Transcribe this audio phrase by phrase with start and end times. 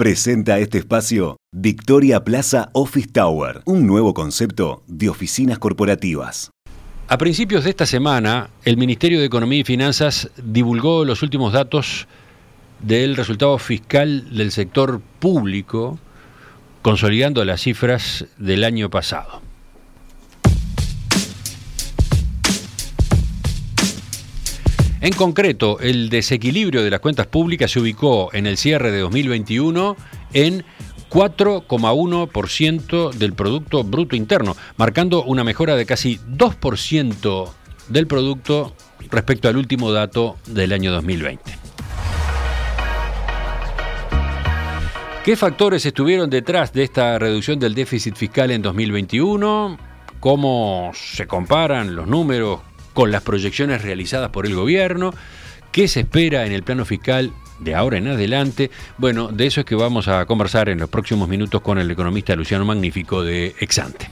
[0.00, 6.50] Presenta este espacio Victoria Plaza Office Tower, un nuevo concepto de oficinas corporativas.
[7.06, 12.08] A principios de esta semana, el Ministerio de Economía y Finanzas divulgó los últimos datos
[12.78, 15.98] del resultado fiscal del sector público,
[16.80, 19.42] consolidando las cifras del año pasado.
[25.02, 29.96] En concreto, el desequilibrio de las cuentas públicas se ubicó en el cierre de 2021
[30.34, 30.62] en
[31.08, 37.50] 4,1% del Producto Bruto Interno, marcando una mejora de casi 2%
[37.88, 38.74] del producto
[39.10, 41.50] respecto al último dato del año 2020.
[45.24, 49.78] ¿Qué factores estuvieron detrás de esta reducción del déficit fiscal en 2021?
[50.20, 52.60] ¿Cómo se comparan los números
[53.00, 55.14] con las proyecciones realizadas por el gobierno,
[55.72, 58.70] qué se espera en el plano fiscal de ahora en adelante.
[58.98, 62.36] Bueno, de eso es que vamos a conversar en los próximos minutos con el economista
[62.36, 64.10] Luciano Magnífico de Exante.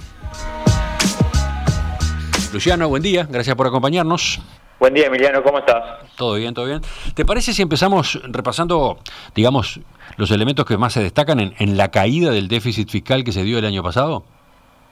[2.51, 4.41] Luciano, buen día, gracias por acompañarnos.
[4.81, 6.09] Buen día, Emiliano, ¿cómo estás?
[6.17, 6.81] Todo bien, todo bien.
[7.13, 9.01] ¿Te parece si empezamos repasando,
[9.35, 9.81] digamos,
[10.17, 13.43] los elementos que más se destacan en, en la caída del déficit fiscal que se
[13.43, 14.25] dio el año pasado?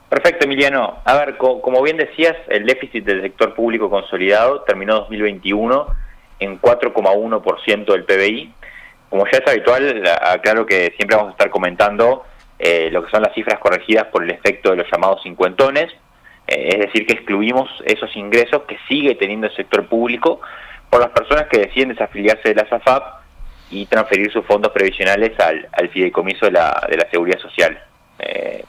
[0.09, 0.99] Perfecto, Emiliano.
[1.03, 5.87] A ver, como bien decías, el déficit del sector público consolidado terminó 2021
[6.39, 8.53] en 4,1% del PBI.
[9.09, 12.23] Como ya es habitual, aclaro que siempre vamos a estar comentando
[12.59, 15.91] eh, lo que son las cifras corregidas por el efecto de los llamados cincuentones,
[16.47, 20.41] eh, es decir, que excluimos esos ingresos que sigue teniendo el sector público
[20.89, 23.21] por las personas que deciden desafiliarse de la SAFAP
[23.69, 27.77] y transferir sus fondos previsionales al, fideicomiso de la, de la Seguridad Social.
[28.19, 28.63] Eh,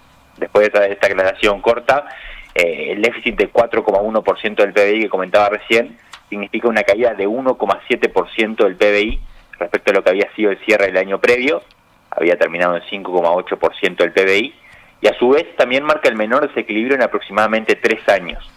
[0.60, 2.06] después de esta, aclaración corta,
[2.54, 5.96] eh, el déficit de 4,1% del PBI que comentaba recién
[6.28, 9.20] significa una caída de 1,7% del PBI
[9.58, 11.62] respecto a lo que había sido el cierre del año previo,
[12.10, 14.54] había terminado en 5,8% del PBI,
[15.00, 18.48] y a su vez también marca el menor desequilibrio en aproximadamente tres años.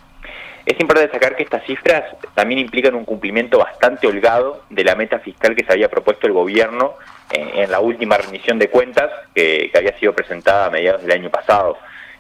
[0.66, 2.04] Es importante destacar que estas cifras
[2.36, 6.34] también implican un cumplimiento bastante holgado de la meta fiscal que se había propuesto el
[6.34, 6.94] gobierno
[7.32, 11.78] en, la última rendición de cuentas que, había sido presentada a mediados del año pasado.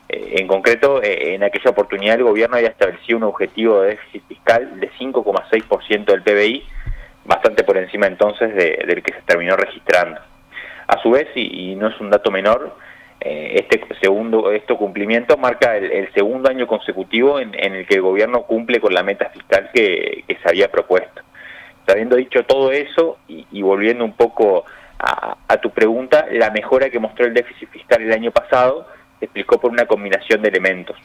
[0.09, 4.27] Eh, en concreto, eh, en aquella oportunidad el gobierno había establecido un objetivo de déficit
[4.27, 6.65] fiscal de 5,6% del PBI,
[7.25, 10.19] bastante por encima entonces del que se terminó registrando.
[10.87, 12.75] A su vez, y, no es un dato menor,
[13.23, 18.79] este segundo este cumplimiento marca el, segundo año consecutivo en, el que el gobierno cumple
[18.79, 21.21] con la meta fiscal que, se había propuesto.
[21.87, 24.65] Habiendo dicho todo eso y volviendo un poco
[25.03, 28.87] a, tu pregunta, la mejora que mostró el déficit fiscal el año pasado
[29.19, 30.95] se explicó por una combinación de elementos.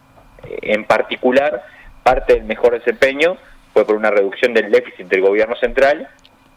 [0.46, 1.64] Eh, en particular,
[2.02, 3.36] parte del mejor desempeño
[3.72, 6.08] fue por una reducción del déficit del gobierno central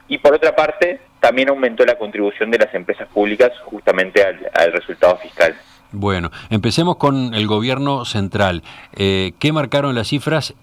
[0.09, 5.17] y por otra parte también aumentó la contribución de las empresas públicas justamente al, resultado
[5.17, 5.55] fiscal.
[5.91, 8.63] Bueno, empecemos con el gobierno central.
[8.95, 10.53] Eh, ¿Qué marcaron las cifras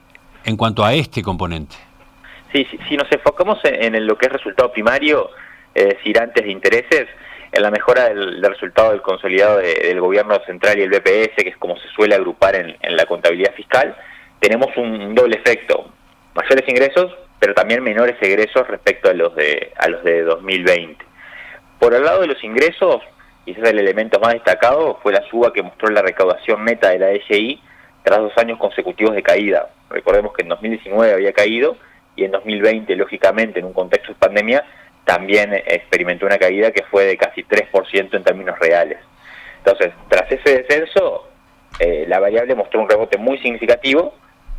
[0.44, 1.76] en cuanto a este componente?
[2.52, 5.30] Sí, si, nos enfocamos en, en, lo que es resultado primario,
[5.74, 7.08] es decir, antes de intereses,
[7.52, 11.56] en la mejora del, resultado del consolidado del gobierno central y el BPS, que es
[11.56, 13.96] como se suele agrupar en, la contabilidad fiscal,
[14.40, 15.90] tenemos un doble efecto,
[16.34, 21.04] mayores ingresos, pero también menores egresos respecto a los de, a los de 2020.
[21.78, 23.02] Por el lado de los ingresos,
[23.44, 26.90] y ese es el elemento más destacado, fue la suba que mostró la recaudación neta
[26.90, 27.60] de la DGI
[28.02, 29.68] tras dos años consecutivos de caída.
[29.90, 31.76] Recordemos que en 2019 había caído
[32.14, 34.64] y en 2020, lógicamente, en un contexto de pandemia,
[35.04, 38.98] también experimentó una caída que fue de casi 3% en términos reales.
[39.58, 41.28] Entonces, tras ese descenso,
[41.78, 44.14] eh, la variable mostró un rebote muy significativo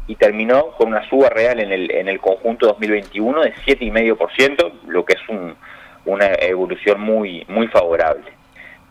[0.08, 5.06] y terminó con una suba real en el, en el conjunto 2021 de 7,5%, lo
[5.06, 5.22] que es
[6.06, 8.32] una evolución muy, muy favorable.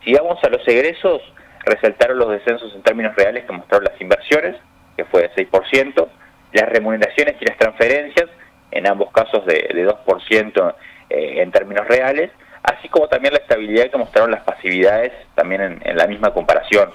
[0.03, 1.21] Si vamos a los egresos,
[1.65, 4.55] resaltaron los descensos en términos reales que mostraron las inversiones,
[4.95, 6.07] que fue de 6%,
[6.53, 8.29] las remuneraciones y las transferencias,
[8.71, 10.75] en ambos casos de, de 2%
[11.09, 12.31] eh, en términos reales,
[12.63, 16.91] así como también la estabilidad que mostraron las pasividades también en, la misma comparación.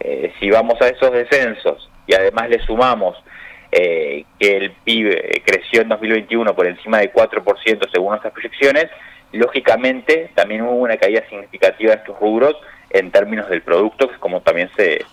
[0.00, 3.22] Eh, si vamos a esos descensos y además le sumamos
[3.70, 8.86] eh, que el PIB creció en 2021 por encima de 4% según nuestras proyecciones,
[9.32, 12.56] lógicamente también hubo una caída significativa de estos rubros
[12.90, 15.04] en términos del producto, que es como también se,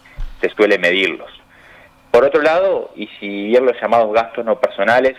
[0.41, 1.29] se suele medirlos.
[2.09, 5.15] Por otro lado, y si bien los llamados gastos no personales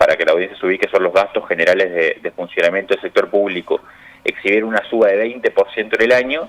[0.00, 3.82] para que la audiencia se ubique, son los gastos generales de, funcionamiento del sector público,
[4.24, 6.48] exhibir una suba de 20% en el año,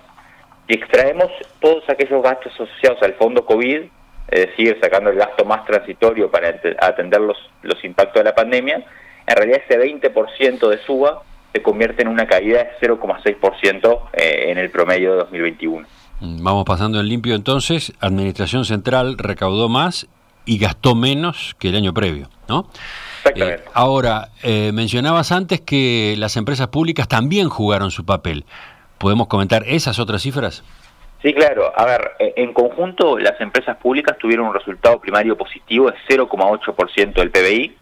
[0.72, 1.28] y extraemos
[1.60, 3.82] todos aquellos gastos asociados al fondo COVID,
[4.30, 8.86] es decir, sacando el gasto más transitorio para atender los, los impactos de la pandemia,
[9.28, 14.60] en realidad ese 20% de suba se convierte en una caída de 0,6% eh, en
[14.60, 15.86] el promedio de 2021.
[16.22, 20.08] Mm, vamos pasando en limpio entonces, Administración Central recaudó más
[20.46, 22.70] y gastó menos que el año previo, ¿no?
[23.18, 23.64] Exactamente.
[23.64, 28.46] Eh, ahora, eh, mencionabas antes que las empresas públicas también jugaron su papel.
[29.02, 30.64] ¿Podemos comentar esas otras cifras?
[31.24, 31.74] Sí, claro.
[31.76, 37.32] A ver, en conjunto las empresas públicas tuvieron un resultado primario positivo de 0,8% del
[37.32, 37.78] PBI,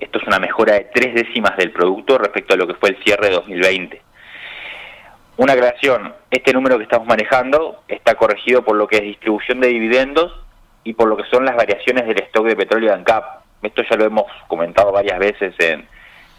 [0.00, 3.02] esto es una mejora de tres décimas del producto respecto a lo que fue el
[3.04, 4.02] cierre de 2020.
[5.36, 9.68] Una aclaración, este número que estamos manejando está corregido por lo que es distribución de
[9.68, 10.32] dividendos
[10.84, 13.24] y por lo que son las variaciones del stock de petróleo de ANCAP.
[13.62, 15.86] Esto ya lo hemos comentado varias veces en,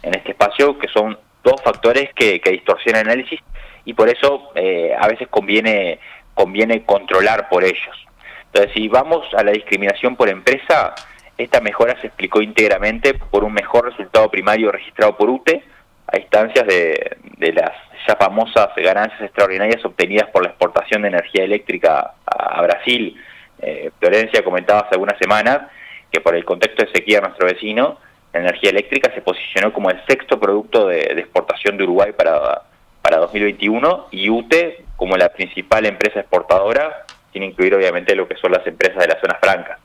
[0.02, 3.40] este espacio, que son dos factores que, distorsionan el análisis
[3.84, 5.98] y por eso eh, a veces conviene,
[6.34, 8.06] conviene controlar por ellos.
[8.46, 10.94] Entonces, si vamos a la discriminación por empresa,
[11.38, 15.62] esta mejora se explicó íntegramente por un mejor resultado primario registrado por UTE
[16.06, 17.16] a instancias de,
[17.52, 17.72] las
[18.06, 23.16] ya famosas ganancias extraordinarias obtenidas por la exportación de energía eléctrica a, Brasil.
[23.60, 25.70] Eh, Florencia comentaba hace algunas semanas
[26.10, 27.98] que por el contexto de sequía de nuestro vecino,
[28.32, 32.62] la energía eléctrica se posicionó como el sexto producto de, exportación de Uruguay para,
[33.12, 38.52] para 2021 y UTE como la principal empresa exportadora, sin incluir obviamente lo que son
[38.52, 39.78] las empresas de las zonas francas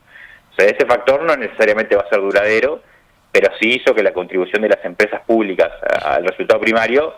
[0.64, 2.82] ese factor no necesariamente va a ser duradero,
[3.30, 5.70] pero sí hizo que la contribución de las empresas públicas
[6.04, 7.14] al resultado primario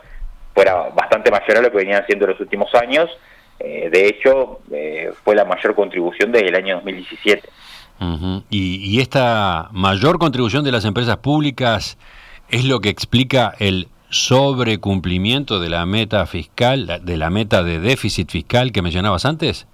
[0.55, 3.09] fuera bastante mayor a lo que venían haciendo en los últimos años.
[3.59, 7.49] Eh, de hecho, eh, fue la mayor contribución desde el año 2017.
[8.51, 11.99] y, y esta mayor contribución de las empresas públicas
[12.49, 18.31] es lo que explica el sobrecumplimiento de la meta fiscal, de la meta de déficit
[18.31, 19.67] fiscal que mencionabas antes?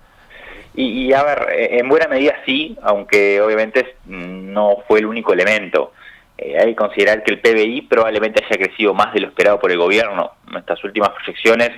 [0.75, 5.93] Y, a ver, eh, en buena medida sí, aunque obviamente no fue el único elemento.
[6.37, 9.73] Eh, hay que considerar que el PBI probablemente haya crecido más de lo esperado por
[9.73, 10.33] el gobierno.
[10.51, 11.71] Nuestras últimas proyecciones,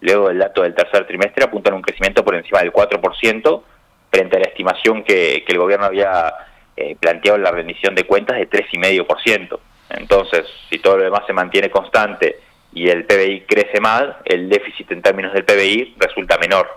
[0.00, 3.62] luego del dato del tercer trimestre, apuntan a un crecimiento por encima del 4%,
[4.10, 6.32] frente a la estimación que, el gobierno había
[6.74, 9.58] eh, planteado en la rendición de cuentas de 3,5%.
[9.90, 12.40] Entonces, si todo lo demás se mantiene constante
[12.72, 16.68] y el PBI crece más, el déficit en términos del PBI resulta menor.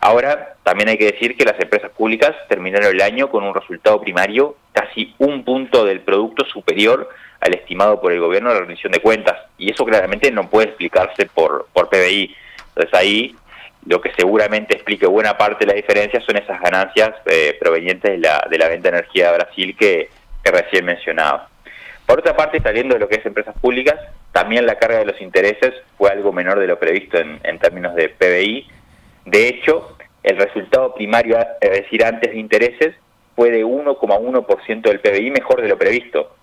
[0.00, 4.00] Ahora, también hay que decir que las empresas públicas terminaron el año con un resultado
[4.00, 7.08] primario casi un punto del producto superior
[7.40, 9.36] al estimado por el gobierno de la rendición de cuentas.
[9.58, 12.34] Y eso claramente no puede explicarse por, por PBI.
[12.68, 13.36] Entonces ahí
[13.86, 18.18] lo que seguramente explique buena parte de la diferencia son esas ganancias eh, provenientes de
[18.18, 20.10] la, de la venta de energía a Brasil que,
[20.44, 21.47] recién mencionaba.
[22.08, 24.00] Por otra parte, saliendo de lo que es empresas públicas,
[24.32, 28.08] también la carga de los intereses fue algo menor de lo previsto en, términos de
[28.08, 28.66] PBI
[29.30, 32.94] de hecho, el resultado primario, es decir, antes de intereses,
[33.36, 36.34] fue de 1,1% del PBI mejor de lo previsto.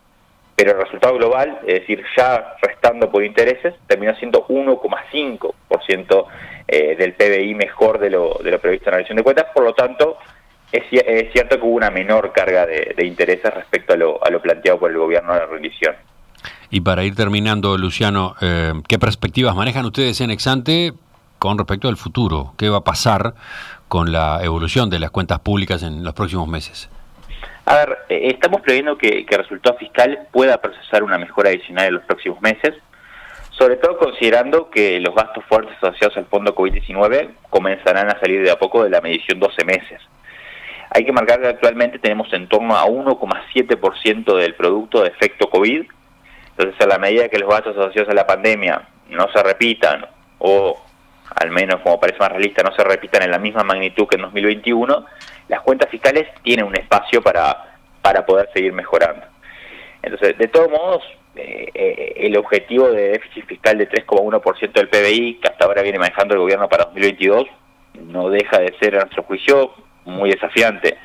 [0.55, 6.25] Pero el resultado global, es decir, ya restando por intereses, terminó siendo 1,5%
[6.67, 9.47] eh, del PBI mejor de lo, de lo previsto en la revisión de cuentas.
[9.51, 10.19] Por lo tanto,
[10.71, 14.79] es, cierto que hubo una menor carga de, intereses respecto a lo, a lo, planteado
[14.79, 15.95] por el gobierno de la rendición.
[16.69, 20.93] Y para ir terminando, Luciano, eh, ¿qué perspectivas manejan ustedes en Exante
[21.39, 22.53] con respecto al futuro.
[22.57, 23.33] ¿Qué va a pasar
[23.87, 26.89] con la evolución de las cuentas públicas en los próximos meses?
[27.65, 31.93] A ver, eh, estamos previendo que, el resultado fiscal pueda procesar una mejora adicional en
[31.95, 32.73] los próximos meses,
[33.51, 38.51] sobre todo considerando que los gastos fuertes asociados al fondo COVID-19 comenzarán a salir de
[38.51, 40.01] a poco de la medición 12 meses.
[40.95, 45.83] Hay que marcar que actualmente tenemos en torno a 1,7% del producto de efecto COVID,
[46.51, 50.05] entonces a la medida que los gastos asociados a la pandemia no se repitan
[50.39, 50.81] o
[51.35, 54.21] al menos como parece más realista, no se repitan en la misma magnitud que en
[54.21, 55.05] 2021,
[55.49, 59.25] las cuentas fiscales tienen un espacio para, para poder seguir mejorando.
[60.01, 61.03] Entonces, de todos modos,
[61.35, 65.99] eh, eh, el objetivo de déficit fiscal de 3,1% del PBI, que hasta ahora viene
[65.99, 67.47] manejando el gobierno para 2022,
[67.95, 69.73] no deja de ser, a nuestro juicio,
[70.05, 70.97] muy desafiante.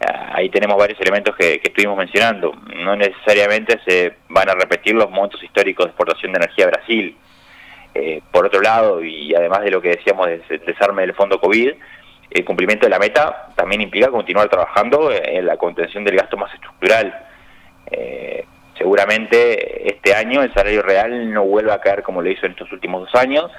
[0.00, 2.52] Ah, ahí tenemos varios elementos que, que, estuvimos mencionando.
[2.76, 7.16] No necesariamente se van a repetir los montos históricos de exportación de energía a Brasil.
[7.94, 11.72] Eh, por otro lado, y además de lo que decíamos del desarme del fondo COVID,
[12.30, 16.52] el cumplimiento de la meta también implica continuar trabajando en la contención del gasto más
[16.52, 17.14] estructural.
[17.90, 18.44] Eh,
[18.76, 22.72] seguramente este año el salario real no vuelva a caer como lo hizo en estos
[22.72, 23.52] últimos dos años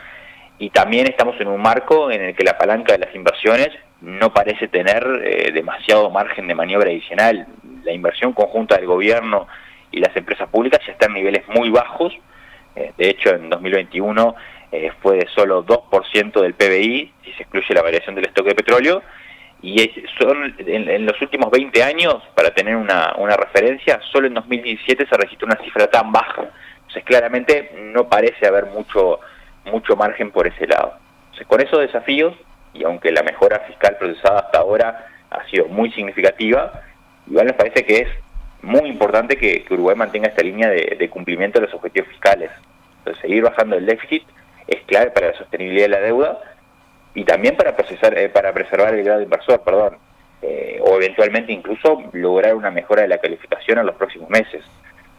[0.59, 3.69] y también estamos en un marco en el que la palanca de las inversiones
[4.01, 7.47] no parece tener eh, demasiado margen de maniobra adicional.
[7.83, 9.47] La inversión conjunta del gobierno
[9.91, 12.13] y las empresas públicas ya está en niveles muy bajos
[12.75, 14.35] eh, de hecho, en 2021
[14.71, 18.55] eh, fue de solo 2% del PBI, si se excluye la variación del stock de
[18.55, 19.01] petróleo,
[19.61, 19.79] y
[20.19, 25.47] son en, los últimos 20 años, para tener una, referencia, solo en 2017 se registró
[25.47, 29.21] una cifra tan baja, Entonces claramente no parece haber mucho,
[29.65, 30.93] mucho margen por ese lado.
[31.47, 32.33] Con esos desafíos,
[32.73, 36.81] y aunque la mejora fiscal procesada hasta ahora ha sido muy significativa,
[37.27, 38.07] igual nos parece que es
[38.61, 42.51] muy importante que, Uruguay mantenga esta línea de, cumplimiento de los objetivos fiscales.
[42.99, 44.23] Entonces seguir bajando el déficit
[44.67, 46.39] es clave para la sostenibilidad de la deuda
[47.13, 49.97] y también para, procesar, eh, para preservar el grado inversor, perdón,
[50.41, 54.63] eh, o eventualmente incluso lograr una mejora de la calificación en los próximos meses.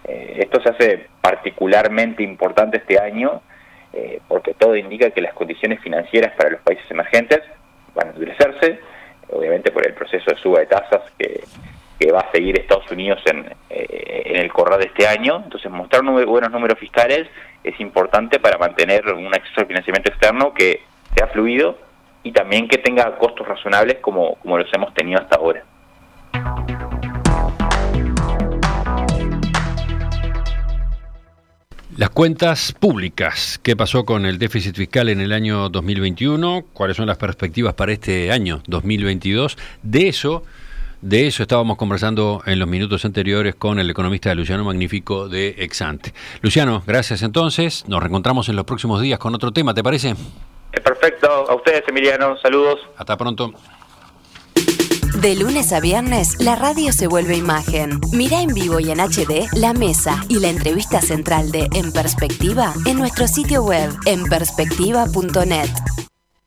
[0.04, 3.40] Eh, esto se hace particularmente importante este año
[4.28, 7.40] porque todo indica que las condiciones financieras para los países emergentes
[7.94, 8.80] van a endurecerse,
[9.30, 11.44] obviamente por el proceso de suba de tasas que,
[12.12, 15.42] va a seguir Estados Unidos en, en el correr de este año.
[15.42, 17.26] Entonces, mostrar buenos números fiscales
[17.64, 20.82] es importante para mantener un acceso al financiamiento externo que
[21.16, 21.76] sea fluido
[22.22, 25.64] y también que tenga costos razonables como los hemos tenido hasta ahora.
[31.96, 36.66] Las cuentas públicas, ¿qué pasó con el déficit fiscal en el año 2021?
[36.74, 39.56] ¿Cuáles son las perspectivas para este año 2022?
[39.82, 40.42] De eso,
[41.00, 46.12] de eso estábamos conversando en los minutos anteriores con el economista Luciano Magnífico de Exante.
[46.42, 47.88] Luciano, gracias entonces.
[47.88, 50.14] Nos reencontramos en los próximos días con otro tema, ¿te parece?
[50.72, 51.48] Perfecto.
[51.48, 52.36] A ustedes, Emiliano.
[52.42, 52.78] Saludos.
[52.98, 53.54] Hasta pronto.
[55.26, 57.98] De lunes a viernes, la radio se vuelve imagen.
[58.12, 62.72] Mira en vivo y en HD la mesa y la entrevista central de En Perspectiva
[62.84, 65.68] en nuestro sitio web en perspectiva.net.